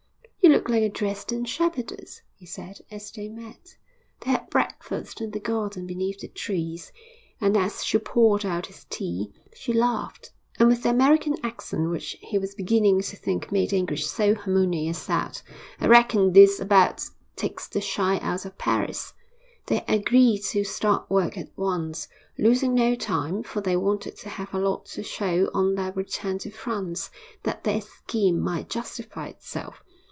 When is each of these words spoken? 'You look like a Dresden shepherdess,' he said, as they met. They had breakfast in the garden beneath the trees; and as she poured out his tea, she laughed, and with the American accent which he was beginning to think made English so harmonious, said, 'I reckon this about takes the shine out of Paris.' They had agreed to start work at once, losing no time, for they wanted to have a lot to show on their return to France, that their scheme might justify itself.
'You 0.43 0.57
look 0.57 0.69
like 0.69 0.81
a 0.81 0.89
Dresden 0.89 1.45
shepherdess,' 1.45 2.23
he 2.35 2.45
said, 2.45 2.79
as 2.89 3.09
they 3.11 3.29
met. 3.29 3.77
They 4.19 4.31
had 4.31 4.49
breakfast 4.49 5.21
in 5.21 5.31
the 5.31 5.39
garden 5.39 5.87
beneath 5.87 6.19
the 6.19 6.27
trees; 6.27 6.91
and 7.39 7.55
as 7.55 7.85
she 7.85 7.99
poured 7.99 8.43
out 8.43 8.65
his 8.65 8.85
tea, 8.85 9.31
she 9.53 9.71
laughed, 9.71 10.31
and 10.59 10.67
with 10.67 10.83
the 10.83 10.89
American 10.89 11.35
accent 11.43 11.89
which 11.89 12.17
he 12.21 12.37
was 12.37 12.55
beginning 12.55 13.01
to 13.01 13.15
think 13.15 13.51
made 13.51 13.71
English 13.71 14.05
so 14.05 14.35
harmonious, 14.35 14.97
said, 14.97 15.41
'I 15.79 15.87
reckon 15.87 16.33
this 16.33 16.59
about 16.59 17.05
takes 17.37 17.67
the 17.69 17.79
shine 17.79 18.19
out 18.21 18.43
of 18.43 18.57
Paris.' 18.57 19.13
They 19.67 19.77
had 19.87 20.01
agreed 20.01 20.39
to 20.45 20.65
start 20.65 21.09
work 21.09 21.37
at 21.37 21.55
once, 21.55 22.09
losing 22.37 22.73
no 22.73 22.95
time, 22.95 23.43
for 23.43 23.61
they 23.61 23.77
wanted 23.77 24.17
to 24.17 24.27
have 24.29 24.53
a 24.53 24.59
lot 24.59 24.85
to 24.87 25.03
show 25.03 25.49
on 25.53 25.75
their 25.75 25.93
return 25.93 26.39
to 26.39 26.49
France, 26.49 27.09
that 27.43 27.63
their 27.63 27.79
scheme 27.79 28.41
might 28.41 28.69
justify 28.69 29.27
itself. 29.27 29.83